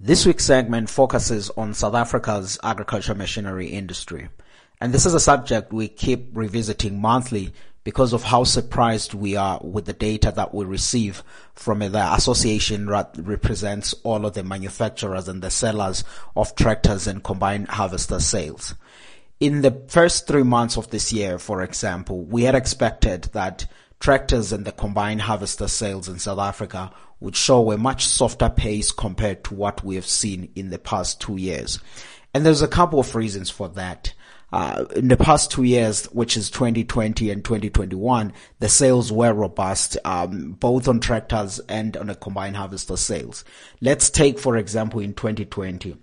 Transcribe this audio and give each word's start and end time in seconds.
This 0.00 0.24
week's 0.24 0.44
segment 0.44 0.88
focuses 0.88 1.50
on 1.56 1.74
South 1.74 1.96
Africa's 1.96 2.56
agriculture 2.62 3.16
machinery 3.16 3.66
industry. 3.66 4.28
And 4.80 4.94
this 4.94 5.04
is 5.04 5.12
a 5.12 5.18
subject 5.18 5.72
we 5.72 5.88
keep 5.88 6.28
revisiting 6.34 7.00
monthly 7.00 7.52
because 7.82 8.12
of 8.12 8.22
how 8.22 8.44
surprised 8.44 9.12
we 9.12 9.34
are 9.34 9.58
with 9.60 9.86
the 9.86 9.92
data 9.92 10.30
that 10.36 10.54
we 10.54 10.64
receive 10.64 11.24
from 11.52 11.80
the 11.80 12.14
association 12.14 12.86
that 12.86 13.12
represents 13.18 13.92
all 14.04 14.24
of 14.24 14.34
the 14.34 14.44
manufacturers 14.44 15.26
and 15.26 15.42
the 15.42 15.50
sellers 15.50 16.04
of 16.36 16.54
tractors 16.54 17.08
and 17.08 17.24
combine 17.24 17.64
harvester 17.64 18.20
sales. 18.20 18.76
In 19.40 19.62
the 19.62 19.82
first 19.88 20.28
three 20.28 20.44
months 20.44 20.76
of 20.76 20.90
this 20.90 21.12
year, 21.12 21.40
for 21.40 21.60
example, 21.62 22.22
we 22.22 22.44
had 22.44 22.54
expected 22.54 23.24
that 23.32 23.66
tractors 24.00 24.52
and 24.52 24.64
the 24.64 24.72
combine 24.72 25.18
harvester 25.18 25.68
sales 25.68 26.08
in 26.08 26.18
South 26.18 26.38
Africa 26.38 26.90
would 27.20 27.36
show 27.36 27.72
a 27.72 27.78
much 27.78 28.06
softer 28.06 28.48
pace 28.48 28.92
compared 28.92 29.42
to 29.44 29.54
what 29.54 29.84
we 29.84 29.96
have 29.96 30.06
seen 30.06 30.50
in 30.54 30.70
the 30.70 30.78
past 30.78 31.20
two 31.20 31.36
years. 31.36 31.78
And 32.32 32.46
there's 32.46 32.62
a 32.62 32.68
couple 32.68 33.00
of 33.00 33.14
reasons 33.14 33.50
for 33.50 33.68
that. 33.70 34.14
Uh, 34.50 34.86
in 34.96 35.08
the 35.08 35.16
past 35.16 35.50
two 35.50 35.64
years, 35.64 36.06
which 36.06 36.36
is 36.36 36.48
2020 36.50 37.30
and 37.30 37.44
2021, 37.44 38.32
the 38.60 38.68
sales 38.68 39.12
were 39.12 39.32
robust, 39.34 39.98
um, 40.06 40.52
both 40.52 40.88
on 40.88 41.00
tractors 41.00 41.58
and 41.68 41.96
on 41.98 42.08
a 42.08 42.14
combine 42.14 42.54
harvester 42.54 42.96
sales. 42.96 43.44
Let's 43.82 44.08
take, 44.08 44.38
for 44.38 44.56
example, 44.56 45.00
in 45.00 45.12
2020. 45.12 45.96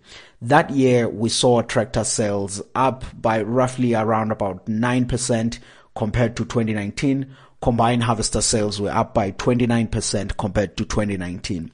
That 0.44 0.70
year, 0.70 1.10
we 1.10 1.30
saw 1.30 1.64
tractor 1.64 2.04
sales 2.04 2.62
up 2.76 3.04
by 3.20 3.42
roughly 3.42 3.96
around 3.96 4.32
about 4.32 4.68
9% 4.68 5.60
compared 5.96 6.36
to 6.36 6.46
2019. 6.46 7.36
Combine 7.66 8.02
harvester 8.02 8.42
sales 8.42 8.80
were 8.80 8.92
up 8.92 9.16
by 9.16 9.32
29% 9.32 10.38
compared 10.38 10.78
to 10.78 10.86
2019 10.86 11.72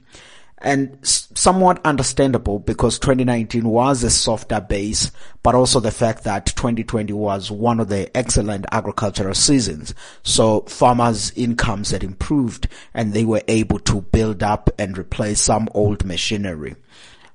and 0.59 0.97
somewhat 1.03 1.85
understandable 1.85 2.59
because 2.59 2.97
2019 2.97 3.67
was 3.67 4.01
a 4.01 4.09
softer 4.09 4.61
base, 4.61 5.11
but 5.43 5.53
also 5.53 5.81
the 5.81 5.91
fact 5.91 6.23
that 6.23 6.45
2020 6.45 7.11
was 7.11 7.51
one 7.51 7.81
of 7.81 7.89
the 7.89 8.09
excellent 8.15 8.67
agricultural 8.71 9.33
seasons. 9.33 9.93
So 10.23 10.61
farmers' 10.61 11.33
incomes 11.35 11.91
had 11.91 12.05
improved 12.05 12.69
and 12.93 13.11
they 13.11 13.25
were 13.25 13.43
able 13.49 13.79
to 13.79 13.99
build 13.99 14.43
up 14.43 14.69
and 14.79 14.97
replace 14.97 15.41
some 15.41 15.67
old 15.73 16.05
machinery. 16.05 16.77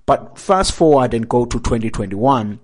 But 0.07 0.39
fast 0.39 0.73
forward 0.73 1.13
and 1.13 1.29
go 1.29 1.45
to 1.45 1.59
2021, 1.59 2.59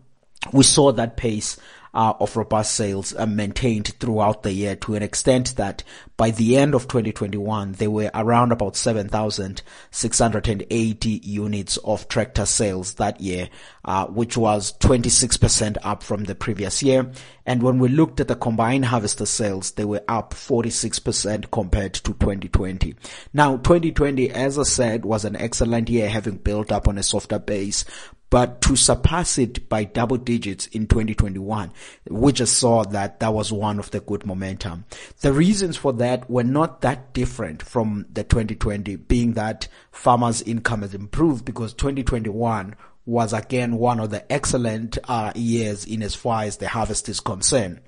we 0.54 0.64
saw 0.64 0.90
that 0.92 1.18
pace 1.18 1.58
uh, 1.94 2.12
of 2.20 2.36
robust 2.36 2.74
sales 2.74 3.14
uh, 3.16 3.24
maintained 3.26 3.88
throughout 3.98 4.42
the 4.42 4.52
year 4.52 4.76
to 4.76 4.94
an 4.94 5.02
extent 5.02 5.56
that 5.56 5.82
by 6.16 6.30
the 6.30 6.56
end 6.56 6.74
of 6.74 6.88
2021, 6.88 7.72
there 7.72 7.90
were 7.90 8.10
around 8.14 8.50
about 8.52 8.76
7,680 8.76 11.08
units 11.08 11.76
of 11.78 12.06
tractor 12.08 12.46
sales 12.46 12.94
that 12.94 13.20
year, 13.20 13.50
uh, 13.84 14.06
which 14.06 14.36
was 14.36 14.72
26% 14.78 15.76
up 15.82 16.02
from 16.02 16.24
the 16.24 16.34
previous 16.34 16.82
year. 16.82 17.10
And 17.44 17.62
when 17.62 17.78
we 17.78 17.88
looked 17.88 18.20
at 18.20 18.28
the 18.28 18.36
combine 18.36 18.84
harvester 18.84 19.26
sales, 19.26 19.72
they 19.72 19.84
were 19.84 20.04
up 20.06 20.32
46% 20.32 21.50
compared 21.50 21.94
to 21.94 22.12
2020. 22.12 22.94
Now, 23.32 23.56
2020, 23.56 24.30
as 24.30 24.56
I 24.58 24.62
said, 24.62 25.04
was 25.04 25.24
an 25.24 25.34
excellent 25.36 25.90
year 25.90 26.08
having 26.08 26.36
built 26.36 26.70
up 26.70 26.86
on 26.86 26.98
a 26.98 27.02
softer 27.02 27.40
base, 27.40 27.84
but 28.32 28.62
to 28.62 28.76
surpass 28.76 29.36
it 29.36 29.68
by 29.68 29.84
double 29.84 30.16
digits 30.16 30.66
in 30.68 30.86
2021, 30.86 31.70
we 32.08 32.32
just 32.32 32.56
saw 32.56 32.82
that 32.82 33.20
that 33.20 33.34
was 33.34 33.52
one 33.52 33.78
of 33.78 33.90
the 33.90 34.00
good 34.00 34.24
momentum. 34.24 34.86
The 35.20 35.34
reasons 35.34 35.76
for 35.76 35.92
that 35.92 36.30
were 36.30 36.42
not 36.42 36.80
that 36.80 37.12
different 37.12 37.62
from 37.62 38.06
the 38.10 38.24
2020, 38.24 38.96
being 38.96 39.34
that 39.34 39.68
farmers' 39.90 40.40
income 40.40 40.80
has 40.80 40.94
improved 40.94 41.44
because 41.44 41.74
2021 41.74 42.74
was 43.04 43.34
again 43.34 43.76
one 43.76 44.00
of 44.00 44.08
the 44.08 44.32
excellent 44.32 44.96
uh, 45.08 45.32
years 45.34 45.84
in 45.84 46.02
as 46.02 46.14
far 46.14 46.44
as 46.44 46.56
the 46.56 46.68
harvest 46.68 47.10
is 47.10 47.20
concerned. 47.20 47.82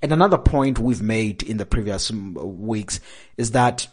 And 0.00 0.14
another 0.14 0.38
point 0.38 0.78
we've 0.78 1.02
made 1.02 1.42
in 1.42 1.58
the 1.58 1.66
previous 1.66 2.10
weeks 2.10 3.00
is 3.36 3.50
that 3.50 3.86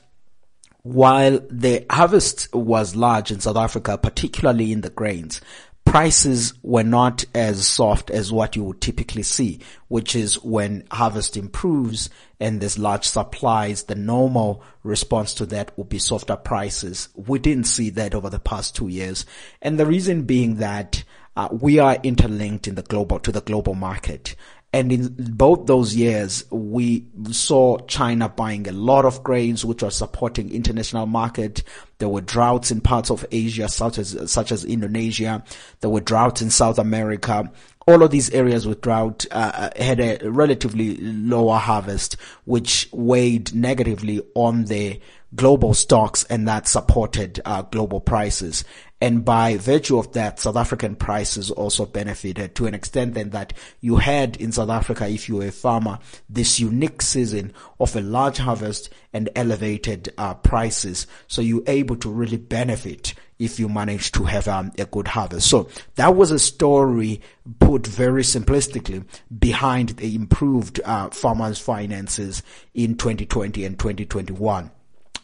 while 0.87 1.41
the 1.49 1.85
harvest 1.89 2.53
was 2.53 2.95
large 2.95 3.29
in 3.29 3.41
South 3.41 3.57
Africa, 3.57 3.97
particularly 3.97 4.71
in 4.71 4.81
the 4.81 4.89
grains, 4.89 5.41
prices 5.87 6.53
were 6.63 6.83
not 6.83 7.23
as 7.33 7.65
soft 7.65 8.09
as 8.11 8.31
what 8.31 8.55
you 8.55 8.63
would 8.65 8.81
typically 8.81 9.23
see, 9.23 9.59
which 9.87 10.15
is 10.15 10.43
when 10.43 10.85
harvest 10.91 11.37
improves 11.37 12.09
and 12.39 12.59
there's 12.61 12.77
large 12.77 13.05
supplies, 13.05 13.83
the 13.83 13.95
normal 13.95 14.61
response 14.83 15.33
to 15.33 15.45
that 15.45 15.75
would 15.77 15.89
be 15.89 15.97
softer 15.97 16.35
prices. 16.35 17.09
We 17.15 17.39
didn't 17.39 17.65
see 17.65 17.89
that 17.91 18.13
over 18.13 18.29
the 18.29 18.39
past 18.39 18.75
two 18.75 18.89
years. 18.89 19.25
And 19.61 19.79
the 19.79 19.85
reason 19.85 20.23
being 20.23 20.57
that 20.57 21.03
uh, 21.35 21.49
we 21.51 21.79
are 21.79 21.97
interlinked 22.03 22.67
in 22.67 22.75
the 22.75 22.83
global, 22.83 23.19
to 23.19 23.31
the 23.31 23.41
global 23.41 23.73
market. 23.73 24.35
And 24.77 24.91
in 24.91 25.15
both 25.17 25.65
those 25.65 25.95
years, 25.95 26.43
we 26.51 27.03
saw 27.31 27.79
China 27.87 28.29
buying 28.29 28.67
a 28.67 28.71
lot 28.71 29.05
of 29.05 29.23
grains, 29.23 29.65
which 29.65 29.81
are 29.81 29.89
supporting 29.89 30.51
international 30.51 31.07
market. 31.07 31.63
There 31.97 32.09
were 32.09 32.21
droughts 32.21 32.69
in 32.69 32.81
parts 32.81 33.09
of 33.09 33.25
Asia, 33.31 33.69
such 33.69 33.97
as, 33.97 34.31
such 34.31 34.51
as 34.51 34.63
Indonesia. 34.63 35.43
There 35.81 35.89
were 35.89 35.99
droughts 35.99 36.43
in 36.43 36.51
South 36.51 36.77
America. 36.77 37.51
All 37.87 38.03
of 38.03 38.11
these 38.11 38.29
areas 38.31 38.67
with 38.67 38.81
drought 38.81 39.25
uh, 39.31 39.69
uh 39.77 39.83
had 39.83 39.99
a 39.99 40.29
relatively 40.29 40.97
lower 40.97 41.57
harvest, 41.57 42.17
which 42.43 42.89
weighed 42.91 43.55
negatively 43.55 44.21
on 44.35 44.65
the 44.65 44.99
global 45.35 45.73
stocks 45.73 46.23
and 46.25 46.47
that 46.47 46.67
supported 46.67 47.39
uh, 47.45 47.61
global 47.63 47.99
prices. 47.99 48.63
And 48.99 49.23
by 49.23 49.57
virtue 49.57 49.99
of 49.99 50.13
that, 50.13 50.39
South 50.39 50.55
African 50.55 50.95
prices 50.95 51.51
also 51.51 51.85
benefited 51.85 52.55
to 52.55 52.65
an 52.65 52.73
extent 52.73 53.13
then 53.13 53.29
that 53.29 53.53
you 53.79 53.97
had 53.97 54.37
in 54.37 54.51
South 54.51 54.69
Africa, 54.69 55.07
if 55.07 55.29
you 55.29 55.35
were 55.35 55.47
a 55.47 55.51
farmer, 55.51 55.99
this 56.29 56.59
unique 56.59 57.01
season 57.03 57.53
of 57.79 57.95
a 57.95 58.01
large 58.01 58.37
harvest 58.37 58.89
and 59.13 59.29
elevated 59.35 60.11
uh, 60.17 60.33
prices. 60.33 61.05
So 61.27 61.41
you're 61.41 61.63
able 61.67 61.97
to 61.97 62.09
really 62.09 62.37
benefit 62.37 63.13
if 63.39 63.59
you 63.59 63.69
manage 63.69 64.11
to 64.13 64.23
have 64.23 64.47
um, 64.47 64.71
a 64.77 64.85
good 64.85 65.07
harvest. 65.07 65.49
So 65.49 65.69
that 65.95 66.15
was 66.15 66.31
a 66.31 66.39
story 66.39 67.21
put 67.59 67.85
very 67.85 68.23
simplistically 68.23 69.05
behind 69.37 69.89
the 69.89 70.15
improved 70.15 70.79
uh, 70.83 71.09
farmers' 71.09 71.59
finances 71.59 72.43
in 72.73 72.95
2020 72.97 73.65
and 73.65 73.77
2021. 73.77 74.71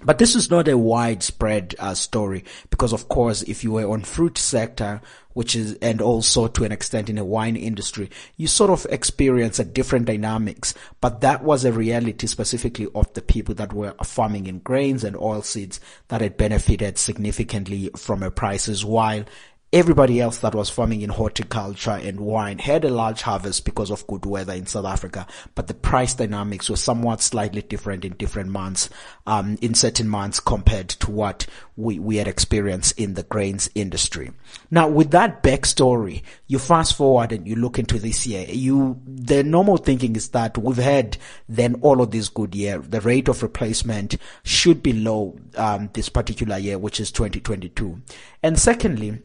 But 0.06 0.18
this 0.18 0.36
is 0.36 0.50
not 0.50 0.68
a 0.68 0.78
widespread 0.78 1.76
uh, 1.80 1.94
story 1.94 2.44
because, 2.70 2.94
of 2.94 3.10
course, 3.10 3.42
if 3.44 3.64
you 3.64 3.72
were 3.72 3.90
on 3.90 4.02
fruit 4.02 4.38
sector, 4.38 5.02
which 5.34 5.56
is, 5.56 5.74
and 5.82 6.02
also 6.02 6.48
to 6.48 6.64
an 6.64 6.72
extent 6.72 7.10
in 7.10 7.16
the 7.16 7.26
wine 7.26 7.56
industry, 7.56 8.10
you 8.38 8.48
sort 8.48 8.70
of 8.70 8.86
experience 8.90 9.60
a 9.60 9.66
different 9.66 10.06
dynamics. 10.06 10.74
But 11.02 11.22
that 11.22 11.44
was 11.44 11.66
a 11.66 11.72
reality 11.72 12.28
specifically 12.28 12.88
of 12.94 13.12
the 13.14 13.22
people 13.22 13.56
that 13.56 13.74
were 13.74 13.96
farming 14.04 14.48
in 14.48 14.60
grains 14.60 15.04
and 15.04 15.16
oil 15.16 15.42
seeds 15.42 15.80
that 16.10 16.22
had 16.22 16.38
benefited 16.38 16.98
significantly 16.98 17.90
from 17.96 18.24
a 18.24 18.32
prices 18.32 18.86
while 18.86 19.26
Everybody 19.74 20.22
else 20.22 20.38
that 20.38 20.54
was 20.54 20.70
farming 20.70 21.02
in 21.02 21.10
horticulture 21.10 22.00
and 22.00 22.20
wine 22.20 22.60
had 22.60 22.86
a 22.86 22.92
large 22.92 23.24
harvest 23.24 23.66
because 23.66 23.90
of 23.90 24.06
good 24.06 24.24
weather 24.24 24.54
in 24.54 24.68
South 24.68 24.86
Africa, 24.86 25.26
but 25.56 25.66
the 25.66 25.74
price 25.74 26.14
dynamics 26.14 26.70
were 26.70 26.76
somewhat 26.76 27.22
slightly 27.22 27.64
different 27.64 28.06
in 28.06 28.14
different 28.14 28.52
months, 28.52 28.92
um, 29.26 29.58
in 29.64 29.74
certain 29.74 30.08
months 30.08 30.40
compared 30.40 30.90
to 30.90 31.10
what 31.10 31.48
we, 31.76 31.98
we 31.98 32.18
had 32.18 32.28
experienced 32.28 33.00
in 33.00 33.16
the 33.16 33.24
grains 33.24 33.68
industry. 33.74 34.30
Now, 34.70 34.88
with 34.88 35.10
that 35.10 35.42
backstory, 35.42 36.22
you 36.46 36.60
fast 36.60 36.96
forward 36.96 37.32
and 37.32 37.48
you 37.48 37.56
look 37.56 37.80
into 37.80 37.98
this 37.98 38.28
year, 38.28 38.46
you, 38.48 39.02
the 39.08 39.44
normal 39.44 39.78
thinking 39.78 40.16
is 40.16 40.30
that 40.30 40.56
we've 40.56 40.78
had 40.78 41.18
then 41.50 41.80
all 41.82 42.00
of 42.00 42.12
this 42.12 42.30
good 42.30 42.54
year. 42.54 42.78
The 42.78 43.02
rate 43.02 43.28
of 43.28 43.42
replacement 43.42 44.18
should 44.44 44.84
be 44.84 44.94
low, 44.94 45.36
um, 45.58 45.90
this 45.94 46.10
particular 46.10 46.60
year, 46.60 46.78
which 46.78 47.00
is 47.00 47.12
2022. 47.12 48.00
And 48.44 48.60
secondly, 48.60 49.24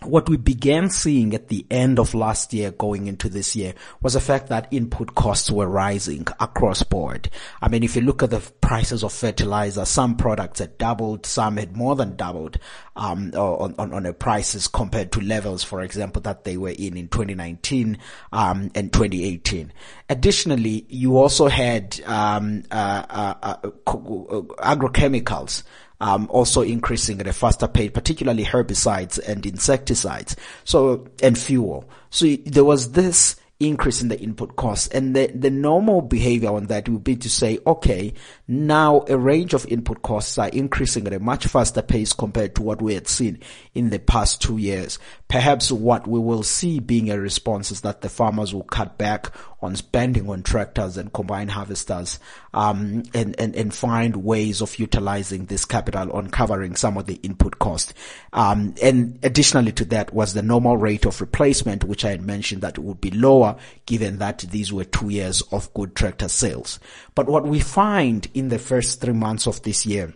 what 0.00 0.28
we 0.28 0.36
began 0.36 0.90
seeing 0.90 1.34
at 1.34 1.48
the 1.48 1.64
end 1.70 1.98
of 1.98 2.14
last 2.14 2.52
year 2.52 2.70
going 2.72 3.06
into 3.06 3.28
this 3.28 3.54
year 3.54 3.74
was 4.00 4.14
the 4.14 4.20
fact 4.20 4.48
that 4.48 4.68
input 4.70 5.14
costs 5.14 5.50
were 5.50 5.68
rising 5.68 6.26
across 6.40 6.82
board. 6.82 7.30
I 7.60 7.68
mean, 7.68 7.82
if 7.82 7.96
you 7.96 8.02
look 8.02 8.22
at 8.22 8.30
the 8.30 8.40
prices 8.60 9.04
of 9.04 9.12
fertilizer, 9.12 9.84
some 9.84 10.16
products 10.16 10.58
had 10.58 10.78
doubled, 10.78 11.26
some 11.26 11.56
had 11.56 11.76
more 11.76 11.94
than 11.96 12.16
doubled, 12.16 12.58
um, 12.96 13.32
on, 13.34 13.74
on, 13.78 13.92
on 13.92 14.14
prices 14.14 14.68
compared 14.68 15.12
to 15.12 15.20
levels, 15.20 15.62
for 15.62 15.82
example, 15.82 16.20
that 16.22 16.44
they 16.44 16.56
were 16.56 16.70
in 16.70 16.96
in 16.96 17.08
2019, 17.08 17.98
um, 18.32 18.70
and 18.74 18.92
2018. 18.92 19.72
Additionally, 20.08 20.84
you 20.88 21.16
also 21.16 21.48
had, 21.48 22.00
um, 22.06 22.64
uh, 22.70 23.04
uh, 23.08 23.34
uh, 23.42 23.56
agrochemicals, 23.86 25.62
um, 26.02 26.26
also 26.30 26.62
increasing 26.62 27.20
at 27.20 27.28
a 27.28 27.32
faster 27.32 27.68
pace, 27.68 27.92
particularly 27.94 28.44
herbicides 28.44 29.20
and 29.26 29.46
insecticides. 29.46 30.34
So, 30.64 31.06
and 31.22 31.38
fuel. 31.38 31.88
So 32.10 32.26
there 32.44 32.64
was 32.64 32.92
this 32.92 33.36
increase 33.60 34.02
in 34.02 34.08
the 34.08 34.20
input 34.20 34.56
costs. 34.56 34.88
And 34.88 35.14
the, 35.14 35.28
the 35.28 35.50
normal 35.50 36.02
behavior 36.02 36.50
on 36.50 36.66
that 36.66 36.88
would 36.88 37.04
be 37.04 37.14
to 37.16 37.30
say, 37.30 37.60
okay, 37.66 38.14
now 38.48 39.04
a 39.08 39.16
range 39.16 39.54
of 39.54 39.64
input 39.66 40.02
costs 40.02 40.36
are 40.38 40.48
increasing 40.48 41.06
at 41.06 41.12
a 41.12 41.20
much 41.20 41.46
faster 41.46 41.82
pace 41.82 42.12
compared 42.12 42.56
to 42.56 42.62
what 42.62 42.82
we 42.82 42.94
had 42.94 43.06
seen 43.06 43.38
in 43.74 43.90
the 43.90 44.00
past 44.00 44.42
two 44.42 44.58
years. 44.58 44.98
Perhaps 45.32 45.72
what 45.72 46.06
we 46.06 46.20
will 46.20 46.42
see 46.42 46.78
being 46.78 47.10
a 47.10 47.18
response 47.18 47.70
is 47.70 47.80
that 47.80 48.02
the 48.02 48.10
farmers 48.10 48.52
will 48.52 48.64
cut 48.64 48.98
back 48.98 49.32
on 49.62 49.74
spending 49.74 50.28
on 50.28 50.42
tractors 50.42 50.98
and 50.98 51.10
combine 51.10 51.48
harvesters, 51.48 52.18
um, 52.52 53.04
and, 53.14 53.34
and, 53.40 53.56
and 53.56 53.72
find 53.72 54.16
ways 54.16 54.60
of 54.60 54.78
utilizing 54.78 55.46
this 55.46 55.64
capital 55.64 56.12
on 56.12 56.28
covering 56.28 56.76
some 56.76 56.98
of 56.98 57.06
the 57.06 57.14
input 57.22 57.58
cost. 57.58 57.94
Um, 58.34 58.74
and 58.82 59.18
additionally 59.22 59.72
to 59.72 59.86
that 59.86 60.12
was 60.12 60.34
the 60.34 60.42
normal 60.42 60.76
rate 60.76 61.06
of 61.06 61.22
replacement, 61.22 61.84
which 61.84 62.04
I 62.04 62.10
had 62.10 62.20
mentioned 62.20 62.60
that 62.60 62.78
would 62.78 63.00
be 63.00 63.10
lower 63.10 63.56
given 63.86 64.18
that 64.18 64.40
these 64.40 64.70
were 64.70 64.84
two 64.84 65.08
years 65.08 65.40
of 65.50 65.72
good 65.72 65.96
tractor 65.96 66.28
sales. 66.28 66.78
But 67.14 67.26
what 67.26 67.46
we 67.46 67.60
find 67.60 68.28
in 68.34 68.48
the 68.48 68.58
first 68.58 69.00
three 69.00 69.14
months 69.14 69.46
of 69.46 69.62
this 69.62 69.86
year 69.86 70.12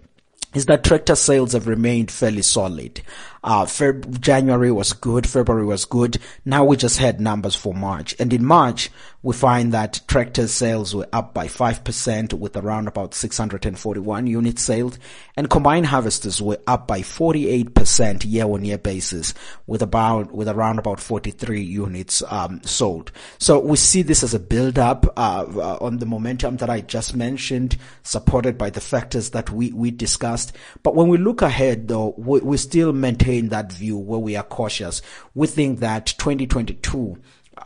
is 0.57 0.67
that 0.67 0.85
tractor 0.85 1.15
sales 1.15 1.53
have 1.53 1.67
remained 1.67 2.11
fairly 2.11 2.41
solid. 2.41 3.03
Uh, 3.47 3.65
Feb- 3.65 4.21
January 4.21 4.73
was 4.73 4.93
good, 4.93 5.25
February 5.25 5.65
was 5.65 5.85
good. 5.85 6.19
Now 6.45 6.65
we 6.65 6.77
just 6.77 6.99
had 6.99 7.21
numbers 7.21 7.55
for 7.55 7.73
March. 7.73 8.17
And 8.19 8.33
in 8.33 8.45
March, 8.45 8.91
we 9.23 9.35
find 9.35 9.73
that 9.73 10.01
tractor 10.07 10.47
sales 10.49 10.95
were 10.95 11.09
up 11.13 11.33
by 11.33 11.47
5% 11.47 12.33
with 12.35 12.57
around 12.57 12.89
about 12.89 13.15
641 13.15 14.27
units 14.27 14.63
sold. 14.63 14.99
And 15.37 15.51
combined 15.51 15.87
harvesters 15.87 16.41
were 16.41 16.59
up 16.67 16.87
by 16.87 17.01
48% 17.01 18.25
year 18.25 18.45
on 18.45 18.65
year 18.65 18.79
basis 18.79 19.35
with 19.67 19.83
about, 19.83 20.33
with 20.33 20.49
around 20.49 20.79
about 20.79 20.99
43 21.01 21.63
units, 21.63 22.23
um, 22.29 22.63
sold. 22.63 23.13
So 23.39 23.59
we 23.59 23.77
see 23.77 24.03
this 24.03 24.23
as 24.23 24.35
a 24.35 24.41
build 24.41 24.79
up, 24.79 25.07
uh, 25.17 25.45
uh, 25.57 25.79
on 25.81 25.99
the 25.99 26.07
momentum 26.07 26.57
that 26.59 26.71
I 26.71 26.81
just 26.81 27.15
mentioned, 27.15 27.77
supported 28.03 28.57
by 28.57 28.71
the 28.71 28.81
factors 28.81 29.31
that 29.31 29.51
we, 29.51 29.73
we 29.73 29.91
discussed. 29.91 30.53
But 30.83 30.95
when 30.95 31.09
we 31.09 31.19
look 31.19 31.43
ahead 31.43 31.89
though, 31.89 32.15
we, 32.17 32.41
we 32.41 32.57
still 32.57 32.93
maintain 32.93 33.36
maintain 33.37 33.51
that 33.51 33.73
view 33.73 33.97
where 33.99 34.19
we 34.19 34.37
are 34.37 34.43
cautious. 34.43 35.03
We 35.35 35.47
think 35.47 35.81
that 35.81 36.07
2022 36.19 37.19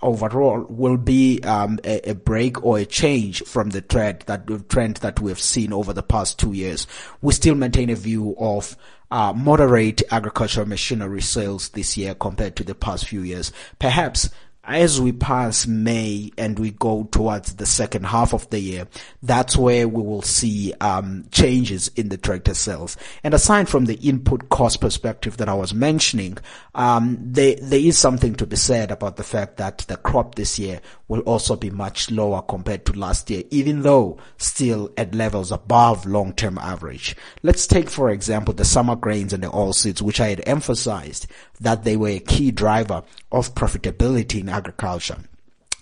overall 0.03 0.65
will 0.69 0.97
be 0.97 1.41
um, 1.43 1.79
a, 1.85 2.11
a, 2.11 2.15
break 2.15 2.65
or 2.65 2.79
a 2.79 2.85
change 2.85 3.43
from 3.43 3.71
the 3.71 3.81
trend 3.81 4.21
that 4.27 4.47
trend 4.69 4.97
that 4.99 5.21
we 5.21 5.31
have 5.31 5.41
seen 5.41 5.73
over 5.73 5.93
the 5.93 6.03
past 6.03 6.39
two 6.39 6.53
years. 6.53 6.87
We 7.21 7.33
still 7.33 7.57
maintain 7.57 7.91
a 7.91 7.97
view 7.97 8.37
of 8.39 8.77
uh, 9.11 9.33
moderate 9.33 10.03
agricultural 10.13 10.69
machinery 10.69 11.23
sales 11.23 11.71
this 11.71 11.97
year 11.97 12.15
compared 12.15 12.55
to 12.57 12.65
the 12.65 12.75
past 12.75 13.07
few 13.07 13.23
years. 13.23 13.53
Perhaps 13.81 14.31
as 14.65 15.01
we 15.01 15.11
pass 15.11 15.67
May 15.67 16.31
and 16.37 16.59
we 16.59 16.73
go 16.73 17.05
towards 17.05 17.55
the 17.55 17.67
second 17.67 18.05
half 18.05 18.35
of 18.35 18.49
the 18.51 18.61
year, 18.61 18.87
that's 19.23 19.57
where 19.57 19.89
we 19.89 20.03
will 20.03 20.23
see 20.23 20.75
um, 20.81 21.25
changes 21.33 21.89
in 21.97 22.11
the 22.11 22.19
tractor 22.19 22.55
sales. 22.55 22.97
And 23.25 23.33
aside 23.33 23.69
from 23.69 23.87
the 23.87 23.95
input 23.95 24.51
cost 24.51 24.81
perspective 24.81 25.39
that 25.39 25.49
I 25.49 25.55
was 25.55 25.73
mentioning, 25.73 26.39
um, 26.75 27.17
there 27.21 27.57
there 27.57 27.81
is 27.81 27.99
something 27.99 28.35
to 28.37 28.47
be 28.47 28.57
said 28.57 28.91
about 28.91 29.17
the 29.17 29.25
fact 29.25 29.57
that 29.57 29.79
the 29.79 29.97
crop 29.97 30.35
this 30.35 30.59
year 30.59 30.81
will 31.09 31.21
also 31.21 31.57
be 31.57 31.71
much 31.71 32.11
lower 32.11 32.43
compared 32.43 32.85
to 32.87 32.93
last 32.93 33.31
year, 33.31 33.43
even 33.51 33.83
though 33.83 34.19
still 34.37 34.93
at 34.97 35.15
levels 35.15 35.51
above 35.51 36.07
long-term 36.07 36.59
average. 36.59 37.17
Let's 37.43 37.67
take, 37.67 37.89
for 37.91 38.11
example, 38.11 38.55
the 38.55 38.65
summer 38.65 38.95
grains 38.95 39.33
and 39.33 39.43
the 39.43 39.49
oilseeds, 39.49 40.03
which 40.03 40.21
I 40.21 40.29
had 40.29 40.43
emphasized 40.47 41.27
that 41.61 41.85
they 41.85 41.97
were 41.97 42.09
a 42.09 42.21
key 42.21 42.51
driver 42.51 43.03
of 43.33 43.55
profitability 43.55 44.43
agriculture. 44.51 45.19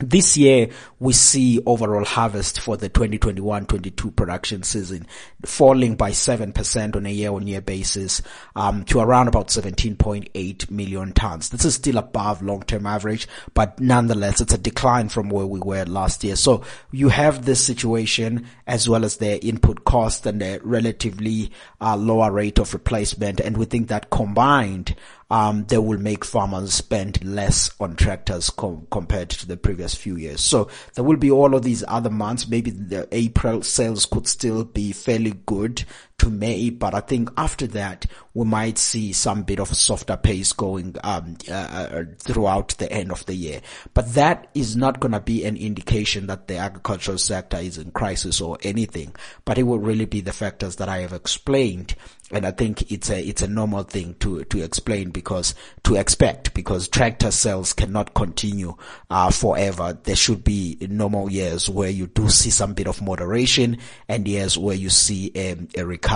This 0.01 0.37
year, 0.37 0.69
we 1.01 1.13
see 1.13 1.61
overall 1.67 2.05
harvest 2.05 2.61
for 2.61 2.77
the 2.77 2.89
2021-22 2.89 4.15
production 4.15 4.63
season 4.63 5.09
falling 5.45 5.97
by 5.97 6.13
7% 6.13 6.95
on 6.95 7.05
a 7.05 7.11
year-on-year 7.11 7.63
basis 7.63 8.23
um, 8.55 8.85
to 8.85 9.01
around 9.01 9.27
about 9.27 9.49
17.8 9.49 10.71
million 10.71 11.13
tons. 11.15 11.49
This 11.49 11.65
is 11.65 11.75
still 11.75 11.99
above 11.99 12.43
long-term 12.43 12.87
average, 12.87 13.27
but 13.55 13.81
nonetheless, 13.81 14.41
it's 14.41 14.55
a 14.55 14.59
decline 14.59 15.09
from 15.09 15.31
where 15.31 15.47
we 15.47 15.59
were 15.59 15.85
last 15.85 16.23
year. 16.23 16.37
So 16.37 16.63
you 16.93 17.09
have 17.09 17.45
this 17.45 17.65
situation 17.65 18.47
as 18.69 18.89
well 18.89 19.05
as 19.05 19.17
the 19.17 19.45
input 19.45 19.85
cost 19.85 20.27
and 20.27 20.41
the 20.41 20.61
relatively 20.63 21.51
uh, 21.81 21.97
lower 21.97 22.31
rate 22.31 22.61
of 22.61 22.73
replacement, 22.73 23.41
and 23.41 23.57
we 23.57 23.65
think 23.65 23.89
that 23.89 24.11
combined 24.11 24.95
um, 25.31 25.65
they 25.67 25.79
will 25.79 25.99
make 25.99 26.25
farmers 26.25 26.73
spend 26.73 27.23
less 27.25 27.71
on 27.79 27.97
tractors 27.97 28.51
com- 28.51 28.87
compared 28.91 29.29
to 29.31 29.47
the 29.47 29.57
previous 29.57 29.95
few 29.95 30.17
years. 30.17 30.41
So 30.41 30.69
there 30.95 31.05
will 31.05 31.17
be 31.17 31.31
all 31.31 31.55
of 31.55 31.63
these 31.63 31.85
other 31.87 32.11
months. 32.11 32.49
Maybe 32.49 32.71
the 32.71 33.07
April 33.13 33.63
sales 33.63 34.07
could 34.07 34.27
still 34.27 34.65
be 34.65 34.93
fairly 34.93 35.35
good 35.45 35.85
to 36.19 36.31
May, 36.31 36.71
but 36.71 36.95
I 36.95 37.01
think 37.01 37.31
after 37.37 37.67
that 37.69 38.07
we 38.35 38.45
might 38.45 38.79
see 38.79 39.13
some 39.13 39.43
bit 39.43 39.61
of 39.61 39.71
a 39.71 39.75
softer 39.75 40.17
pace 40.17 40.53
going 40.53 40.97
um, 41.03 41.37
uh, 41.49 41.53
uh 41.53 42.05
throughout 42.19 42.69
the 42.79 42.91
end 42.93 43.11
of 43.11 43.25
the 43.27 43.35
year. 43.35 43.61
But 43.95 44.15
that 44.15 44.49
is 44.55 44.77
not 44.77 45.01
going 45.01 45.13
to 45.13 45.21
be 45.21 45.45
an 45.45 45.57
indication 45.57 46.27
that 46.27 46.49
the 46.49 46.57
agricultural 46.57 47.19
sector 47.19 47.59
is 47.59 47.79
in 47.79 47.91
crisis 47.93 48.41
or 48.41 48.59
anything. 48.63 49.15
But 49.45 49.59
it 49.59 49.65
will 49.65 49.79
really 49.79 50.07
be 50.07 50.21
the 50.21 50.33
factors 50.33 50.77
that 50.77 50.89
I 50.89 50.99
have 50.99 51.13
explained 51.13 51.95
and 52.31 52.45
I 52.45 52.51
think 52.51 52.93
it's 52.93 53.11
a 53.11 53.27
it's 53.27 53.43
a 53.43 53.49
normal 53.49 53.85
thing 53.85 54.15
to 54.21 54.45
to 54.45 54.63
explain 54.63 55.11
because 55.11 55.55
to 55.85 55.95
expect 55.95 56.53
because 56.53 56.89
tractor 56.89 57.31
sales 57.31 57.73
cannot 57.73 58.15
continue 58.15 58.77
uh, 59.09 59.31
forever. 59.31 59.99
There 60.03 60.17
should 60.17 60.45
be 60.45 60.77
normal 60.81 61.31
years 61.31 61.71
where 61.71 61.91
you 61.91 62.07
do 62.07 62.29
see 62.29 62.51
some 62.51 62.75
bit 62.75 62.87
of 62.87 63.01
moderation 63.01 63.79
and 64.09 64.29
years 64.29 64.59
where 64.59 64.77
you 64.77 64.91
see 64.91 65.33
a, 65.35 65.57
a 65.77 65.87
recovery. 65.87 66.08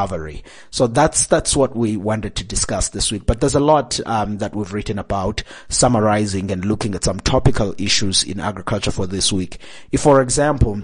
So 0.70 0.86
that's 0.86 1.26
that's 1.26 1.56
what 1.56 1.76
we 1.76 1.96
wanted 1.96 2.34
to 2.36 2.44
discuss 2.44 2.88
this 2.88 3.12
week. 3.12 3.26
But 3.26 3.40
there's 3.40 3.54
a 3.54 3.60
lot 3.60 4.00
um, 4.06 4.38
that 4.38 4.54
we've 4.54 4.72
written 4.72 4.98
about 4.98 5.42
summarizing 5.68 6.50
and 6.50 6.64
looking 6.64 6.94
at 6.94 7.04
some 7.04 7.20
topical 7.20 7.74
issues 7.78 8.22
in 8.22 8.40
agriculture 8.40 8.90
for 8.90 9.06
this 9.06 9.32
week. 9.32 9.58
If, 9.90 10.00
for 10.00 10.20
example 10.20 10.82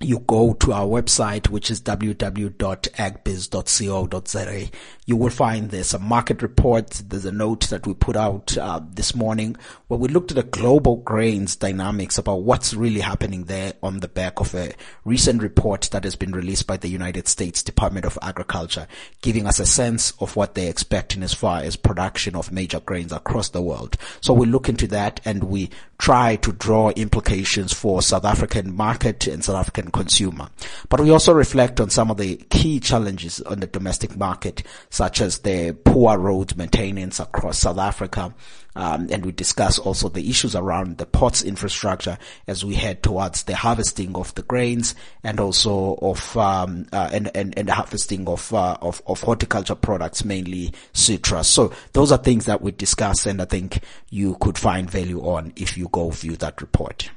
you 0.00 0.20
go 0.20 0.54
to 0.54 0.72
our 0.72 0.86
website, 0.86 1.48
which 1.48 1.70
is 1.70 1.82
www.agbiz.co.za. 1.82 4.70
You 5.06 5.16
will 5.16 5.30
find 5.30 5.70
there's 5.70 5.94
a 5.94 5.98
market 5.98 6.42
report. 6.42 7.02
There's 7.06 7.24
a 7.24 7.32
note 7.32 7.68
that 7.70 7.86
we 7.86 7.94
put 7.94 8.14
out 8.14 8.56
uh, 8.56 8.80
this 8.90 9.14
morning 9.14 9.56
where 9.88 9.98
we 9.98 10.08
looked 10.08 10.30
at 10.30 10.36
the 10.36 10.42
global 10.42 10.96
grains 10.96 11.56
dynamics 11.56 12.18
about 12.18 12.42
what's 12.42 12.74
really 12.74 13.00
happening 13.00 13.44
there 13.44 13.72
on 13.82 14.00
the 14.00 14.08
back 14.08 14.38
of 14.38 14.54
a 14.54 14.72
recent 15.04 15.42
report 15.42 15.88
that 15.92 16.04
has 16.04 16.14
been 16.14 16.32
released 16.32 16.66
by 16.66 16.76
the 16.76 16.88
United 16.88 17.26
States 17.26 17.62
Department 17.62 18.06
of 18.06 18.18
Agriculture, 18.22 18.86
giving 19.22 19.46
us 19.46 19.58
a 19.58 19.66
sense 19.66 20.12
of 20.20 20.36
what 20.36 20.54
they're 20.54 20.70
expecting 20.70 21.22
as 21.22 21.34
far 21.34 21.60
as 21.60 21.76
production 21.76 22.36
of 22.36 22.52
major 22.52 22.80
grains 22.80 23.12
across 23.12 23.48
the 23.48 23.62
world. 23.62 23.96
So 24.20 24.32
we 24.32 24.46
look 24.46 24.68
into 24.68 24.86
that 24.88 25.20
and 25.24 25.44
we 25.44 25.70
try 25.98 26.36
to 26.36 26.52
draw 26.52 26.90
implications 26.90 27.72
for 27.72 28.02
South 28.02 28.24
African 28.24 28.76
market 28.76 29.26
and 29.26 29.44
South 29.44 29.56
African 29.56 29.87
consumer. 29.90 30.48
But 30.88 31.00
we 31.00 31.10
also 31.10 31.32
reflect 31.32 31.80
on 31.80 31.90
some 31.90 32.10
of 32.10 32.16
the 32.16 32.36
key 32.50 32.80
challenges 32.80 33.40
on 33.42 33.60
the 33.60 33.66
domestic 33.66 34.16
market, 34.16 34.62
such 34.90 35.20
as 35.20 35.38
the 35.38 35.76
poor 35.84 36.18
road 36.18 36.56
maintenance 36.56 37.20
across 37.20 37.58
South 37.58 37.78
Africa, 37.78 38.34
um, 38.78 39.08
and 39.10 39.26
we 39.26 39.32
discuss 39.32 39.78
also 39.80 40.08
the 40.08 40.30
issues 40.30 40.54
around 40.54 40.98
the 40.98 41.06
ports 41.06 41.42
infrastructure 41.42 42.16
as 42.46 42.64
we 42.64 42.76
head 42.76 43.02
towards 43.02 43.42
the 43.42 43.56
harvesting 43.56 44.14
of 44.14 44.32
the 44.36 44.42
grains 44.42 44.94
and 45.24 45.40
also 45.40 45.98
of 46.00 46.36
um, 46.36 46.86
uh, 46.92 47.10
and, 47.12 47.34
and 47.34 47.58
and 47.58 47.68
the 47.68 47.74
harvesting 47.74 48.28
of, 48.28 48.54
uh, 48.54 48.76
of 48.80 49.02
of 49.08 49.20
horticulture 49.20 49.74
products, 49.74 50.24
mainly 50.24 50.72
citrus. 50.92 51.48
So 51.48 51.72
those 51.92 52.12
are 52.12 52.18
things 52.18 52.44
that 52.44 52.62
we 52.62 52.70
discuss, 52.70 53.26
and 53.26 53.42
I 53.42 53.46
think 53.46 53.80
you 54.10 54.36
could 54.40 54.56
find 54.56 54.88
value 54.88 55.22
on 55.22 55.52
if 55.56 55.76
you 55.76 55.88
go 55.90 56.10
view 56.10 56.36
that 56.36 56.60
report. 56.60 57.10